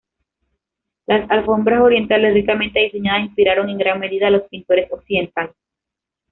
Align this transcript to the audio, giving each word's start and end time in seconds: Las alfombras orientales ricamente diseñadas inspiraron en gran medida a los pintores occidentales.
Las 1.05 1.29
alfombras 1.29 1.79
orientales 1.79 2.33
ricamente 2.33 2.79
diseñadas 2.79 3.25
inspiraron 3.25 3.69
en 3.69 3.77
gran 3.77 3.99
medida 3.99 4.29
a 4.29 4.31
los 4.31 4.41
pintores 4.49 4.91
occidentales. 4.91 5.53